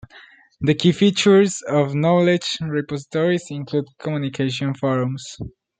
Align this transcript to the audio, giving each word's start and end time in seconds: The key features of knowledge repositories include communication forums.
The 0.61 0.73
key 0.73 0.93
features 0.93 1.61
of 1.61 1.93
knowledge 1.93 2.57
repositories 2.59 3.51
include 3.51 3.85
communication 3.99 4.73
forums. 4.73 5.37